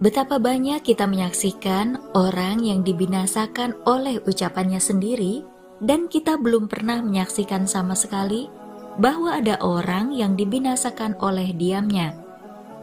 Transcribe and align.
Betapa 0.00 0.40
banyak 0.40 0.80
kita 0.80 1.04
menyaksikan 1.04 2.16
orang 2.16 2.64
yang 2.64 2.80
dibinasakan 2.80 3.76
oleh 3.84 4.16
ucapannya 4.24 4.80
sendiri, 4.80 5.44
dan 5.84 6.08
kita 6.08 6.40
belum 6.40 6.72
pernah 6.72 7.04
menyaksikan 7.04 7.68
sama 7.68 7.92
sekali 7.92 8.48
bahwa 8.96 9.36
ada 9.36 9.60
orang 9.60 10.16
yang 10.16 10.40
dibinasakan 10.40 11.20
oleh 11.20 11.52
diamnya. 11.52 12.16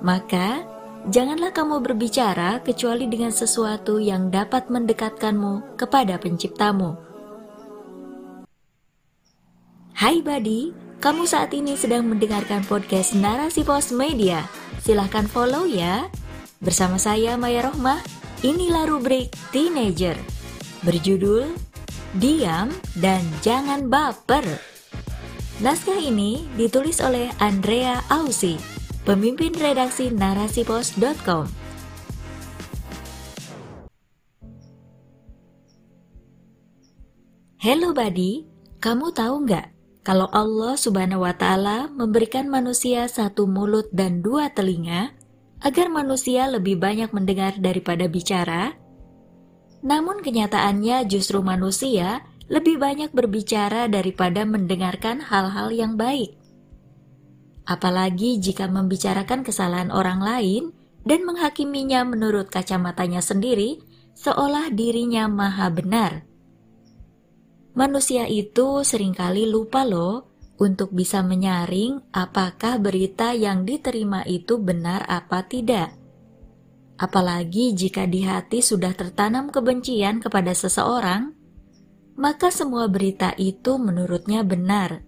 Maka, 0.05 0.61
janganlah 1.09 1.49
kamu 1.57 1.81
berbicara 1.81 2.61
kecuali 2.61 3.09
dengan 3.09 3.33
sesuatu 3.33 3.97
yang 3.97 4.29
dapat 4.29 4.69
mendekatkanmu 4.69 5.73
kepada 5.73 6.21
Penciptamu. 6.21 7.01
Hai 9.97 10.21
Badi, 10.21 10.69
kamu 11.01 11.25
saat 11.25 11.49
ini 11.57 11.73
sedang 11.73 12.05
mendengarkan 12.05 12.61
podcast 12.69 13.17
Narasi 13.17 13.65
Pos 13.65 13.89
Media. 13.89 14.45
Silahkan 14.85 15.25
follow 15.25 15.65
ya. 15.65 16.05
Bersama 16.57 16.97
saya 16.97 17.37
Maya 17.37 17.69
Rohmah, 17.69 18.01
inilah 18.41 18.89
rubrik 18.89 19.29
Teenager. 19.53 20.17
Berjudul 20.81 21.53
Diam 22.17 22.73
dan 22.97 23.21
Jangan 23.45 23.85
Baper. 23.85 24.41
Naskah 25.61 26.01
ini 26.01 26.49
ditulis 26.57 26.97
oleh 27.01 27.29
Andrea 27.37 28.01
Ausi, 28.09 28.57
pemimpin 29.05 29.53
redaksi 29.53 30.09
narasipos.com. 30.09 31.45
Hello 37.61 37.93
buddy, 37.93 38.49
kamu 38.81 39.13
tahu 39.13 39.45
nggak 39.45 39.77
kalau 40.07 40.31
Allah 40.31 40.79
subhanahu 40.79 41.27
wa 41.27 41.35
ta'ala 41.35 41.91
memberikan 41.91 42.47
manusia 42.47 43.05
satu 43.11 43.43
mulut 43.43 43.91
dan 43.91 44.23
dua 44.23 44.47
telinga, 44.55 45.16
agar 45.61 45.87
manusia 45.89 46.45
lebih 46.49 46.77
banyak 46.77 47.09
mendengar 47.13 47.57
daripada 47.57 48.05
bicara? 48.05 48.77
Namun 49.81 50.21
kenyataannya 50.21 51.05
justru 51.09 51.41
manusia 51.41 52.25
lebih 52.47 52.79
banyak 52.79 53.11
berbicara 53.11 53.91
daripada 53.91 54.47
mendengarkan 54.47 55.19
hal-hal 55.19 55.69
yang 55.73 55.99
baik. 55.99 56.37
Apalagi 57.67 58.39
jika 58.39 58.71
membicarakan 58.71 59.43
kesalahan 59.43 59.91
orang 59.91 60.23
lain 60.23 60.63
dan 61.03 61.27
menghakiminya 61.27 62.07
menurut 62.07 62.47
kacamatanya 62.47 63.19
sendiri, 63.19 63.83
seolah 64.15 64.71
dirinya 64.71 65.27
maha 65.27 65.67
benar. 65.67 66.23
Manusia 67.75 68.25
itu 68.25 68.81
sering 68.81 69.13
kali 69.13 69.45
lupa 69.45 69.85
loh 69.85 70.36
untuk 70.57 70.89
bisa 70.89 71.21
menyaring 71.21 72.01
apakah 72.09 72.81
berita 72.81 73.33
yang 73.33 73.63
diterima 73.63 74.25
itu 74.25 74.57
benar 74.57 75.05
apa 75.05 75.45
tidak. 75.45 75.93
Apalagi 76.97 77.77
jika 77.77 78.09
di 78.09 78.25
hati 78.25 78.65
sudah 78.65 78.89
tertanam 78.97 79.53
kebencian 79.53 80.17
kepada 80.17 80.57
seseorang, 80.57 81.37
maka 82.17 82.49
semua 82.49 82.89
berita 82.89 83.37
itu 83.37 83.77
menurutnya 83.77 84.41
benar. 84.41 85.05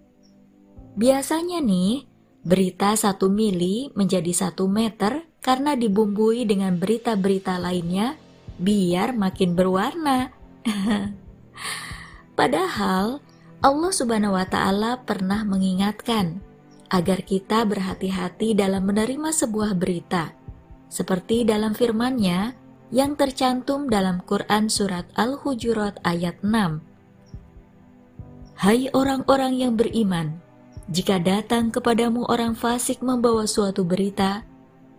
Biasanya 0.94 1.66
nih, 1.66 2.06
berita 2.46 2.94
satu 2.94 3.34
mili 3.34 3.90
menjadi 3.98 4.30
satu 4.30 4.70
meter 4.70 5.26
karena 5.42 5.74
dibumbui 5.74 6.46
dengan 6.46 6.78
berita-berita 6.78 7.58
lainnya 7.58 8.14
biar 8.62 9.18
makin 9.18 9.58
berwarna. 9.58 10.30
Padahal 12.38 13.26
Allah 13.60 13.92
Subhanahu 13.92 14.40
wa 14.40 14.48
Ta'ala 14.48 15.04
pernah 15.04 15.44
mengingatkan 15.44 16.40
agar 16.88 17.20
kita 17.28 17.68
berhati-hati 17.68 18.56
dalam 18.56 18.88
menerima 18.88 19.36
sebuah 19.36 19.76
berita, 19.76 20.32
seperti 20.88 21.44
dalam 21.44 21.76
firman-Nya 21.76 22.56
yang 22.96 23.20
tercantum 23.20 23.92
dalam 23.92 24.24
Quran 24.24 24.72
Surat 24.72 25.12
Al-Hujurat 25.20 26.00
ayat 26.08 26.40
6. 26.40 26.80
Hai 28.64 28.88
orang-orang 28.96 29.60
yang 29.60 29.76
beriman, 29.76 30.40
jika 30.88 31.20
datang 31.20 31.68
kepadamu 31.68 32.32
orang 32.32 32.56
fasik 32.56 33.04
membawa 33.04 33.44
suatu 33.44 33.84
berita, 33.84 34.48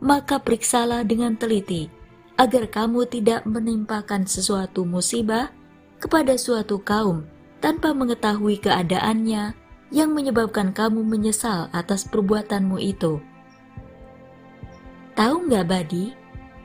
maka 0.05 0.37
periksalah 0.37 1.09
dengan 1.09 1.33
teliti, 1.33 1.89
agar 2.37 2.69
kamu 2.69 3.09
tidak 3.09 3.41
menimpakan 3.49 4.29
sesuatu 4.29 4.85
musibah 4.85 5.49
kepada 5.97 6.37
suatu 6.37 6.77
kaum 6.77 7.40
tanpa 7.61 7.93
mengetahui 7.93 8.59
keadaannya 8.61 9.55
yang 9.93 10.11
menyebabkan 10.17 10.73
kamu 10.73 11.05
menyesal 11.05 11.69
atas 11.71 12.09
perbuatanmu 12.09 12.81
itu. 12.81 13.21
Tahu 15.15 15.37
nggak 15.51 15.67
Badi? 15.69 16.07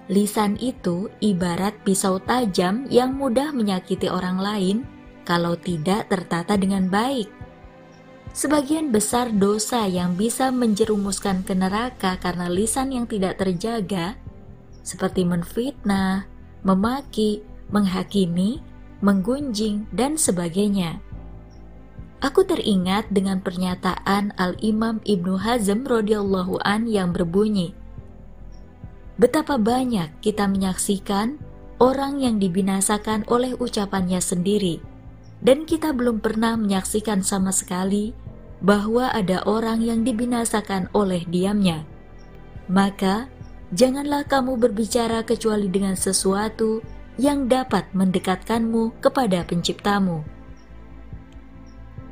Lisan 0.06 0.54
itu 0.62 1.10
ibarat 1.18 1.74
pisau 1.82 2.22
tajam 2.22 2.86
yang 2.94 3.18
mudah 3.18 3.50
menyakiti 3.50 4.06
orang 4.06 4.38
lain 4.38 4.78
kalau 5.26 5.58
tidak 5.58 6.08
tertata 6.08 6.54
dengan 6.56 6.88
baik. 6.88 7.28
Sebagian 8.36 8.94
besar 8.94 9.34
dosa 9.34 9.90
yang 9.90 10.14
bisa 10.14 10.54
menjerumuskan 10.54 11.42
ke 11.42 11.58
neraka 11.58 12.22
karena 12.22 12.52
lisan 12.52 12.94
yang 12.94 13.10
tidak 13.10 13.42
terjaga, 13.42 14.20
seperti 14.86 15.26
menfitnah, 15.26 16.30
memaki, 16.62 17.42
menghakimi, 17.74 18.62
menggunjing, 19.00 19.90
dan 19.96 20.16
sebagainya. 20.16 21.00
Aku 22.24 22.48
teringat 22.48 23.12
dengan 23.12 23.44
pernyataan 23.44 24.32
Al-Imam 24.40 25.04
Ibnu 25.04 25.40
Hazm 25.40 25.84
radhiyallahu 25.84 26.64
an 26.64 26.88
yang 26.88 27.12
berbunyi, 27.12 27.76
Betapa 29.16 29.56
banyak 29.56 30.12
kita 30.20 30.44
menyaksikan 30.44 31.40
orang 31.80 32.20
yang 32.20 32.36
dibinasakan 32.36 33.24
oleh 33.32 33.56
ucapannya 33.56 34.20
sendiri, 34.20 34.84
dan 35.40 35.64
kita 35.64 35.96
belum 35.96 36.20
pernah 36.20 36.60
menyaksikan 36.60 37.24
sama 37.24 37.56
sekali 37.56 38.12
bahwa 38.60 39.08
ada 39.16 39.40
orang 39.48 39.80
yang 39.80 40.04
dibinasakan 40.04 40.92
oleh 40.92 41.24
diamnya. 41.32 41.88
Maka, 42.68 43.32
janganlah 43.72 44.28
kamu 44.28 44.60
berbicara 44.60 45.24
kecuali 45.24 45.72
dengan 45.72 45.96
sesuatu 45.96 46.84
yang 47.16 47.48
dapat 47.48 47.88
mendekatkanmu 47.96 49.00
kepada 49.00 49.48
penciptamu. 49.48 50.24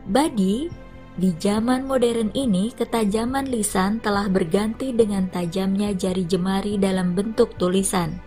Badi, 0.07 0.67
di 1.13 1.29
zaman 1.37 1.85
modern 1.85 2.33
ini 2.33 2.73
ketajaman 2.73 3.45
lisan 3.47 4.01
telah 4.01 4.25
berganti 4.27 4.89
dengan 4.91 5.29
tajamnya 5.29 5.93
jari 5.93 6.25
jemari 6.25 6.81
dalam 6.81 7.13
bentuk 7.13 7.53
tulisan. 7.61 8.17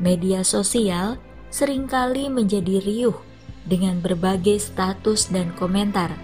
Media 0.00 0.46
sosial 0.46 1.18
sering 1.50 1.90
kali 1.90 2.30
menjadi 2.30 2.80
riuh 2.80 3.18
dengan 3.66 3.98
berbagai 4.00 4.62
status 4.62 5.28
dan 5.28 5.52
komentar. 5.58 6.14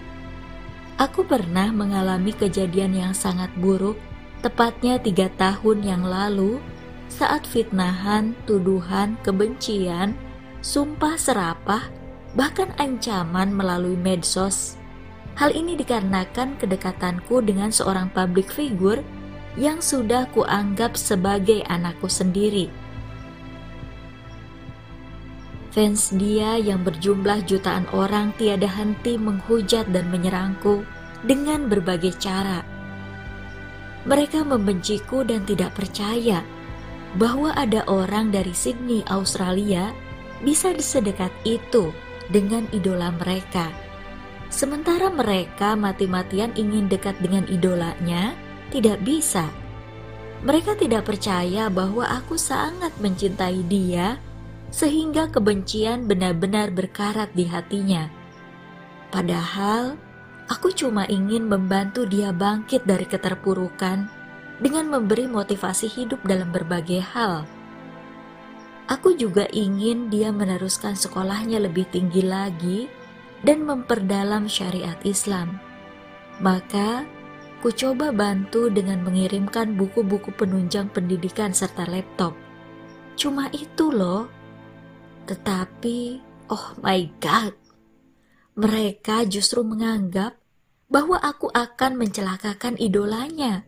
Aku 0.97 1.27
pernah 1.27 1.69
mengalami 1.69 2.33
kejadian 2.33 2.97
yang 2.97 3.13
sangat 3.13 3.53
buruk, 3.59 3.99
tepatnya 4.41 4.97
tiga 4.97 5.29
tahun 5.37 5.85
yang 5.85 6.01
lalu 6.01 6.57
saat 7.07 7.47
fitnahan, 7.47 8.35
tuduhan, 8.45 9.15
kebencian, 9.23 10.13
sumpah 10.61 11.15
serapah, 11.15 11.87
bahkan 12.35 12.69
ancaman 12.77 13.51
melalui 13.51 13.95
medsos. 13.95 14.75
Hal 15.37 15.53
ini 15.53 15.77
dikarenakan 15.77 16.57
kedekatanku 16.57 17.45
dengan 17.45 17.69
seorang 17.69 18.09
public 18.11 18.49
figure 18.49 19.01
yang 19.57 19.81
sudah 19.81 20.29
kuanggap 20.33 20.97
sebagai 20.97 21.65
anakku 21.69 22.09
sendiri. 22.09 22.69
Fans 25.77 26.09
dia 26.09 26.57
yang 26.57 26.81
berjumlah 26.81 27.45
jutaan 27.45 27.85
orang 27.93 28.33
tiada 28.41 28.65
henti 28.65 29.13
menghujat 29.13 29.85
dan 29.93 30.09
menyerangku 30.09 30.81
dengan 31.21 31.69
berbagai 31.69 32.17
cara. 32.17 32.65
Mereka 34.09 34.41
membenciku 34.41 35.21
dan 35.21 35.45
tidak 35.45 35.77
percaya 35.77 36.41
bahwa 37.15 37.55
ada 37.55 37.87
orang 37.87 38.35
dari 38.35 38.51
Sydney, 38.51 39.07
Australia 39.07 39.95
bisa 40.43 40.75
sedekat 40.75 41.31
itu 41.47 41.95
dengan 42.27 42.67
idola 42.75 43.15
mereka. 43.15 43.71
Sementara 44.51 45.11
mereka 45.11 45.75
mati-matian 45.75 46.51
ingin 46.55 46.91
dekat 46.91 47.15
dengan 47.23 47.47
idolanya, 47.47 48.35
tidak 48.71 48.99
bisa. 49.03 49.47
Mereka 50.43 50.77
tidak 50.77 51.07
percaya 51.07 51.67
bahwa 51.71 52.05
aku 52.07 52.37
sangat 52.37 52.93
mencintai 53.01 53.63
dia 53.65 54.19
sehingga 54.69 55.31
kebencian 55.31 56.05
benar-benar 56.05 56.71
berkarat 56.75 57.31
di 57.33 57.47
hatinya. 57.47 58.11
Padahal, 59.09 59.95
aku 60.51 60.75
cuma 60.75 61.07
ingin 61.07 61.47
membantu 61.47 62.03
dia 62.03 62.35
bangkit 62.35 62.83
dari 62.83 63.07
keterpurukan 63.07 64.11
dengan 64.57 64.89
memberi 64.89 65.29
motivasi 65.29 65.87
hidup 65.91 66.23
dalam 66.25 66.49
berbagai 66.49 67.03
hal. 67.13 67.45
Aku 68.87 69.19
juga 69.19 69.43
ingin 69.51 70.07
dia 70.07 70.31
meneruskan 70.31 70.95
sekolahnya 70.95 71.59
lebih 71.59 71.91
tinggi 71.91 72.23
lagi 72.23 72.87
dan 73.43 73.67
memperdalam 73.67 74.47
syariat 74.47 74.95
Islam. 75.03 75.59
Maka, 76.39 77.03
ku 77.59 77.67
coba 77.67 78.15
bantu 78.15 78.71
dengan 78.71 79.03
mengirimkan 79.03 79.75
buku-buku 79.75 80.31
penunjang 80.39 80.87
pendidikan 80.87 81.51
serta 81.51 81.83
laptop. 81.91 82.31
Cuma 83.19 83.51
itu 83.51 83.91
loh. 83.91 84.31
Tetapi, 85.27 86.23
oh 86.47 86.79
my 86.79 87.01
God, 87.19 87.51
mereka 88.55 89.27
justru 89.27 89.67
menganggap 89.67 90.39
bahwa 90.87 91.19
aku 91.19 91.51
akan 91.51 91.99
mencelakakan 91.99 92.79
idolanya. 92.79 93.66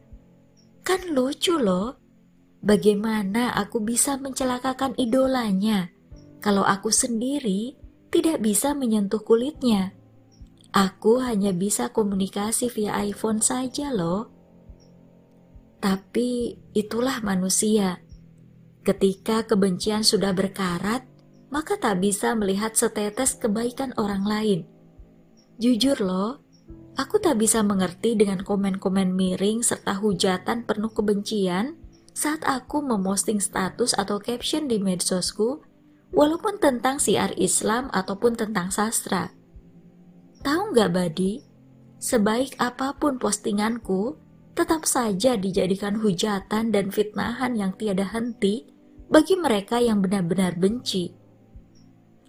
Kan 0.81 1.13
lucu 1.13 1.59
loh, 1.59 1.99
bagaimana 2.63 3.55
aku 3.55 3.83
bisa 3.83 4.17
mencelakakan 4.17 4.95
idolanya 4.97 5.91
kalau 6.39 6.63
aku 6.63 6.89
sendiri 6.89 7.75
tidak 8.09 8.39
bisa 8.39 8.73
menyentuh 8.73 9.21
kulitnya. 9.21 9.93
Aku 10.69 11.19
hanya 11.21 11.49
bisa 11.49 11.89
komunikasi 11.89 12.69
via 12.69 12.95
iPhone 13.01 13.41
saja 13.41 13.89
loh. 13.89 14.29
Tapi 15.81 16.55
itulah 16.75 17.23
manusia. 17.25 18.03
Ketika 18.85 19.43
kebencian 19.45 20.05
sudah 20.05 20.31
berkarat, 20.31 21.05
maka 21.49 21.75
tak 21.75 21.99
bisa 22.01 22.37
melihat 22.37 22.77
setetes 22.77 23.37
kebaikan 23.37 23.91
orang 23.97 24.23
lain. 24.23 24.59
Jujur 25.57 25.97
loh, 25.99 26.45
aku 26.99 27.15
tak 27.23 27.39
bisa 27.39 27.63
mengerti 27.63 28.19
dengan 28.19 28.43
komen-komen 28.43 29.15
miring 29.15 29.63
serta 29.63 29.95
hujatan 29.95 30.67
penuh 30.67 30.91
kebencian 30.91 31.79
saat 32.11 32.43
aku 32.43 32.83
memosting 32.83 33.39
status 33.39 33.95
atau 33.95 34.19
caption 34.19 34.67
di 34.67 34.75
medsosku, 34.83 35.63
walaupun 36.11 36.59
tentang 36.59 36.99
siar 36.99 37.31
Islam 37.39 37.87
ataupun 37.95 38.35
tentang 38.35 38.67
sastra. 38.75 39.31
Tahu 40.43 40.75
nggak 40.75 40.91
Badi, 40.91 41.39
sebaik 42.03 42.59
apa 42.59 42.99
pun 42.99 43.15
postinganku, 43.15 44.19
tetap 44.51 44.83
saja 44.83 45.39
dijadikan 45.39 46.03
hujatan 46.03 46.75
dan 46.75 46.91
fitnahan 46.91 47.55
yang 47.55 47.71
tiada 47.79 48.03
henti 48.11 48.67
bagi 49.07 49.39
mereka 49.39 49.79
yang 49.79 50.03
benar-benar 50.03 50.59
benci. 50.59 51.15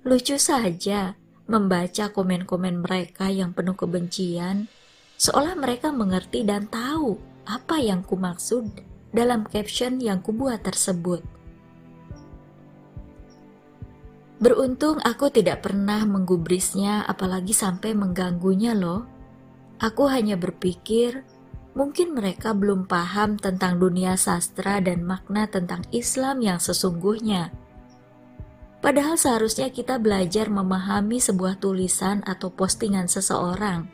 Lucu 0.07 0.39
saja 0.39 1.19
membaca 1.51 2.15
komen-komen 2.15 2.87
mereka 2.87 3.27
yang 3.27 3.51
penuh 3.51 3.75
kebencian, 3.75 4.71
seolah 5.19 5.59
mereka 5.59 5.91
mengerti 5.91 6.47
dan 6.47 6.71
tahu 6.71 7.19
apa 7.43 7.83
yang 7.83 8.07
kumaksud 8.07 8.71
dalam 9.11 9.43
caption 9.51 9.99
yang 9.99 10.23
kubuat 10.23 10.63
tersebut. 10.63 11.27
Beruntung 14.41 15.03
aku 15.03 15.29
tidak 15.29 15.67
pernah 15.67 16.07
menggubrisnya 16.07 17.05
apalagi 17.05 17.53
sampai 17.53 17.93
mengganggunya 17.93 18.73
loh. 18.73 19.05
Aku 19.83 20.09
hanya 20.09 20.39
berpikir 20.39 21.27
Mungkin 21.71 22.19
mereka 22.19 22.51
belum 22.51 22.91
paham 22.91 23.39
tentang 23.39 23.79
dunia 23.79 24.19
sastra 24.19 24.83
dan 24.83 25.07
makna 25.07 25.47
tentang 25.47 25.87
Islam 25.95 26.43
yang 26.43 26.59
sesungguhnya. 26.59 27.55
Padahal 28.81 29.21
seharusnya 29.21 29.69
kita 29.69 30.01
belajar 30.01 30.49
memahami 30.49 31.21
sebuah 31.21 31.61
tulisan 31.61 32.25
atau 32.25 32.49
postingan 32.49 33.13
seseorang. 33.13 33.85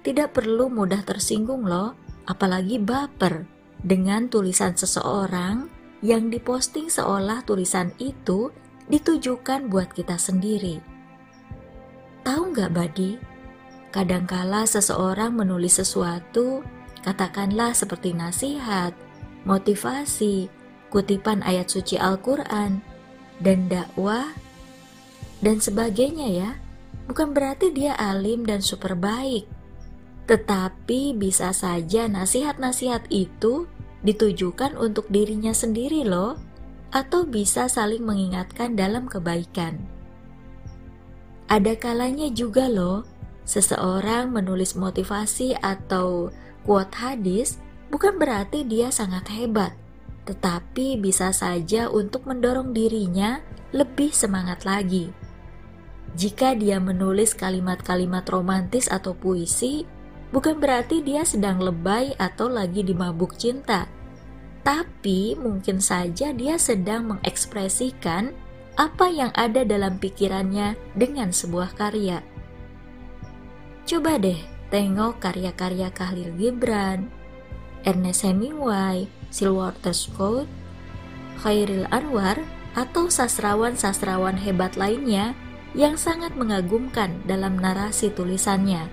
Tidak 0.00 0.32
perlu 0.32 0.72
mudah 0.72 1.04
tersinggung 1.04 1.68
loh, 1.68 1.92
apalagi 2.24 2.80
baper 2.80 3.44
dengan 3.84 4.32
tulisan 4.32 4.72
seseorang 4.72 5.68
yang 6.00 6.32
diposting 6.32 6.88
seolah 6.88 7.44
tulisan 7.44 7.92
itu 8.00 8.50
ditujukan 8.88 9.70
buat 9.70 9.92
kita 9.92 10.18
sendiri. 10.18 10.82
Tahu 12.26 12.42
nggak 12.56 12.72
Badi? 12.74 13.12
Kadangkala 13.92 14.64
seseorang 14.64 15.36
menulis 15.36 15.78
sesuatu, 15.78 16.64
katakanlah 17.04 17.76
seperti 17.76 18.16
nasihat, 18.16 18.96
motivasi, 19.44 20.48
kutipan 20.88 21.44
ayat 21.44 21.68
suci 21.68 22.00
Al-Quran, 22.00 22.80
dan 23.42 23.66
dakwah, 23.66 24.30
dan 25.42 25.58
sebagainya 25.58 26.28
ya. 26.30 26.50
Bukan 27.10 27.34
berarti 27.34 27.74
dia 27.74 27.98
alim 27.98 28.46
dan 28.46 28.62
super 28.62 28.94
baik. 28.94 29.44
Tetapi 30.30 31.18
bisa 31.18 31.50
saja 31.50 32.06
nasihat-nasihat 32.06 33.10
itu 33.10 33.66
ditujukan 34.06 34.78
untuk 34.78 35.10
dirinya 35.10 35.50
sendiri 35.50 36.06
loh, 36.06 36.38
atau 36.94 37.26
bisa 37.26 37.66
saling 37.66 38.06
mengingatkan 38.06 38.78
dalam 38.78 39.10
kebaikan. 39.10 39.82
Ada 41.50 41.74
kalanya 41.76 42.30
juga 42.30 42.70
loh, 42.70 43.04
Seseorang 43.42 44.30
menulis 44.30 44.78
motivasi 44.78 45.58
atau 45.58 46.30
quote 46.62 46.94
hadis 46.94 47.58
bukan 47.90 48.14
berarti 48.14 48.62
dia 48.62 48.94
sangat 48.94 49.26
hebat, 49.34 49.74
tetapi 50.22 50.98
bisa 50.98 51.34
saja 51.34 51.90
untuk 51.90 52.26
mendorong 52.30 52.70
dirinya 52.70 53.42
lebih 53.74 54.14
semangat 54.14 54.62
lagi. 54.62 55.10
Jika 56.12 56.52
dia 56.52 56.76
menulis 56.76 57.32
kalimat-kalimat 57.32 58.22
romantis 58.28 58.86
atau 58.86 59.16
puisi, 59.16 59.88
bukan 60.28 60.60
berarti 60.60 61.00
dia 61.00 61.24
sedang 61.24 61.58
lebay 61.58 62.12
atau 62.20 62.52
lagi 62.52 62.84
dimabuk 62.84 63.34
cinta, 63.40 63.88
tapi 64.60 65.34
mungkin 65.40 65.80
saja 65.80 66.30
dia 66.30 66.60
sedang 66.60 67.16
mengekspresikan 67.16 68.30
apa 68.76 69.08
yang 69.08 69.32
ada 69.36 69.64
dalam 69.64 69.96
pikirannya 69.96 70.76
dengan 70.96 71.32
sebuah 71.32 71.76
karya. 71.76 72.20
Coba 73.88 74.16
deh 74.20 74.38
tengok 74.72 75.20
karya-karya 75.20 75.92
Khalil 75.92 76.32
Gibran, 76.36 77.21
Ernest 77.82 78.26
Hemingway, 78.26 79.10
Sylvester 79.32 79.94
Scott, 79.94 80.48
Khairil 81.42 81.88
Anwar, 81.90 82.38
atau 82.72 83.12
sastrawan-sastrawan 83.12 84.40
hebat 84.40 84.80
lainnya 84.80 85.36
yang 85.76 86.00
sangat 86.00 86.32
mengagumkan 86.36 87.20
dalam 87.28 87.60
narasi 87.60 88.08
tulisannya. 88.12 88.88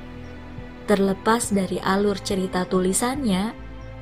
Terlepas 0.88 1.54
dari 1.54 1.80
alur 1.80 2.20
cerita 2.20 2.66
tulisannya, 2.66 3.54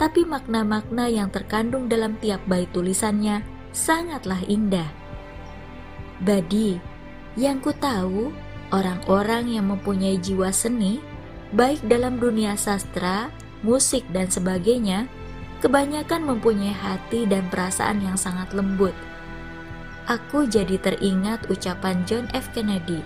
tapi 0.01 0.23
makna-makna 0.23 1.09
yang 1.09 1.29
terkandung 1.29 1.89
dalam 1.89 2.17
tiap 2.21 2.41
bait 2.47 2.69
tulisannya 2.73 3.43
sangatlah 3.73 4.39
indah. 4.47 4.87
Badi, 6.23 6.79
yang 7.37 7.61
ku 7.61 7.69
tahu 7.75 8.33
Orang-orang 8.67 9.55
yang 9.55 9.71
mempunyai 9.71 10.19
jiwa 10.19 10.51
seni, 10.51 10.99
baik 11.55 11.79
dalam 11.87 12.19
dunia 12.19 12.59
sastra, 12.59 13.31
musik, 13.61 14.05
dan 14.13 14.29
sebagainya, 14.29 15.09
kebanyakan 15.63 16.25
mempunyai 16.25 16.73
hati 16.73 17.25
dan 17.25 17.49
perasaan 17.49 18.01
yang 18.01 18.17
sangat 18.17 18.53
lembut. 18.53 18.93
Aku 20.07 20.47
jadi 20.47 20.79
teringat 20.79 21.51
ucapan 21.51 22.05
John 22.07 22.31
F. 22.31 22.53
Kennedy. 22.55 23.03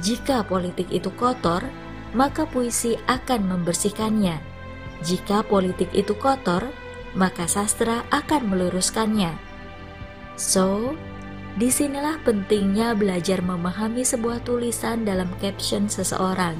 Jika 0.00 0.44
politik 0.44 0.88
itu 0.92 1.08
kotor, 1.16 1.64
maka 2.12 2.44
puisi 2.44 2.98
akan 3.08 3.48
membersihkannya. 3.48 4.36
Jika 5.00 5.46
politik 5.46 5.88
itu 5.96 6.12
kotor, 6.18 6.68
maka 7.16 7.48
sastra 7.48 8.04
akan 8.12 8.52
meluruskannya. 8.52 9.32
So, 10.36 10.96
Di 11.58 11.66
sinilah 11.66 12.22
pentingnya 12.22 12.94
belajar 12.94 13.42
memahami 13.42 14.06
sebuah 14.06 14.46
tulisan 14.46 15.02
dalam 15.02 15.26
caption 15.42 15.90
seseorang. 15.90 16.54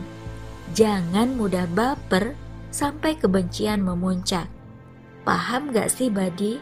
Jangan 0.75 1.38
mudah 1.38 1.71
baper 1.71 2.35
sampai 2.70 3.18
kebencian 3.18 3.82
memuncak. 3.82 4.46
Paham 5.26 5.70
gak 5.70 5.92
sih 5.92 6.08
Badi? 6.08 6.58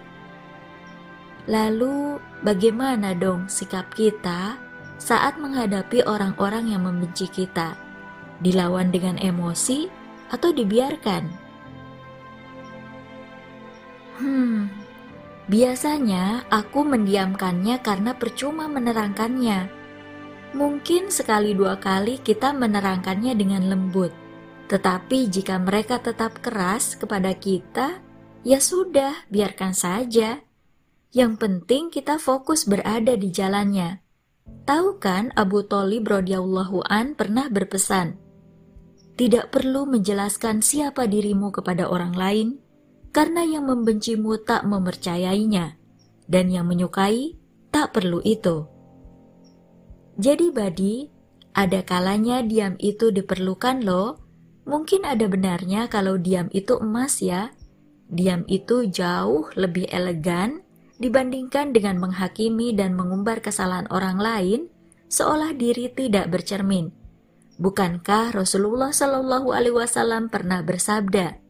Lalu 1.49 2.21
bagaimana 2.45 3.17
dong 3.17 3.49
sikap 3.49 3.89
kita 3.97 4.61
saat 5.01 5.41
menghadapi 5.41 6.05
orang-orang 6.05 6.75
yang 6.75 6.85
membenci 6.85 7.31
kita? 7.31 7.79
Dilawan 8.45 8.93
dengan 8.93 9.17
emosi 9.17 9.89
atau 10.29 10.53
dibiarkan? 10.53 11.25
Hmm, 14.19 14.69
Biasanya 15.49 16.45
aku 16.53 16.85
mendiamkannya 16.85 17.81
karena 17.81 18.13
percuma 18.13 18.69
menerangkannya. 18.69 19.73
Mungkin 20.53 21.09
sekali 21.09 21.57
dua 21.57 21.81
kali 21.81 22.21
kita 22.21 22.53
menerangkannya 22.53 23.33
dengan 23.33 23.65
lembut, 23.65 24.13
tetapi 24.69 25.33
jika 25.33 25.57
mereka 25.57 25.97
tetap 25.99 26.45
keras 26.45 26.95
kepada 26.95 27.33
kita, 27.33 28.05
ya 28.45 28.61
sudah, 28.61 29.27
biarkan 29.33 29.73
saja. 29.73 30.45
Yang 31.09 31.33
penting 31.41 31.89
kita 31.89 32.21
fokus 32.21 32.69
berada 32.69 33.17
di 33.17 33.33
jalannya. 33.33 34.05
Tahu 34.69 35.01
kan 35.01 35.33
Abu 35.33 35.65
Talib 35.65 36.05
radhiyallahu 36.05 36.85
an 36.85 37.17
pernah 37.17 37.49
berpesan, 37.49 38.21
tidak 39.17 39.49
perlu 39.51 39.89
menjelaskan 39.89 40.61
siapa 40.61 41.09
dirimu 41.09 41.49
kepada 41.49 41.89
orang 41.89 42.13
lain, 42.13 42.49
karena 43.11 43.49
yang 43.49 43.65
membencimu 43.65 44.45
tak 44.45 44.69
mempercayainya, 44.69 45.81
dan 46.29 46.53
yang 46.53 46.69
menyukai 46.69 47.41
tak 47.73 47.97
perlu 47.97 48.21
itu. 48.21 48.69
Jadi 50.21 50.53
Badi, 50.53 51.09
ada 51.57 51.81
kalanya 51.83 52.45
diam 52.45 52.77
itu 52.77 53.09
diperlukan 53.09 53.81
loh. 53.81 54.28
Mungkin 54.69 55.09
ada 55.09 55.25
benarnya 55.25 55.89
kalau 55.89 56.21
diam 56.21 56.53
itu 56.53 56.77
emas 56.77 57.25
ya. 57.25 57.57
Diam 58.13 58.45
itu 58.53 58.85
jauh 58.85 59.49
lebih 59.57 59.89
elegan 59.89 60.61
dibandingkan 61.01 61.73
dengan 61.73 61.97
menghakimi 61.97 62.77
dan 62.77 62.93
mengumbar 62.93 63.41
kesalahan 63.41 63.89
orang 63.89 64.21
lain, 64.21 64.61
seolah 65.09 65.57
diri 65.57 65.89
tidak 65.89 66.29
bercermin. 66.29 66.93
Bukankah 67.57 68.37
Rasulullah 68.37 68.93
Shallallahu 68.93 69.51
Alaihi 69.51 69.75
Wasallam 69.75 70.29
pernah 70.29 70.61
bersabda, 70.61 71.41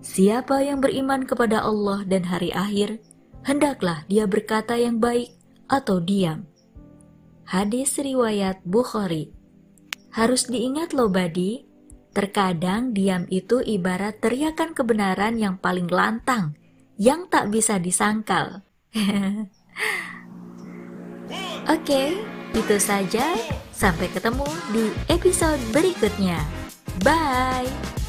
"Siapa 0.00 0.64
yang 0.64 0.80
beriman 0.80 1.28
kepada 1.28 1.60
Allah 1.60 2.02
dan 2.08 2.24
hari 2.26 2.56
akhir, 2.56 3.04
hendaklah 3.44 4.02
dia 4.08 4.24
berkata 4.24 4.80
yang 4.80 4.96
baik 4.96 5.36
atau 5.68 6.00
diam." 6.00 6.48
Hadis 7.46 7.98
riwayat 7.98 8.62
Bukhari. 8.64 9.30
Harus 10.10 10.50
diingat 10.50 10.94
loh 10.94 11.10
Badi, 11.10 11.69
terkadang 12.10 12.92
diam 12.92 13.26
itu 13.30 13.62
ibarat 13.62 14.18
teriakan 14.18 14.74
kebenaran 14.74 15.38
yang 15.38 15.56
paling 15.58 15.86
lantang, 15.86 16.58
yang 16.98 17.30
tak 17.30 17.50
bisa 17.50 17.78
disangkal. 17.78 18.66
Oke, 21.70 21.86
okay, 21.86 22.08
itu 22.56 22.76
saja. 22.82 23.36
Sampai 23.70 24.12
ketemu 24.12 24.44
di 24.74 24.92
episode 25.08 25.60
berikutnya. 25.72 26.42
Bye! 27.00 27.99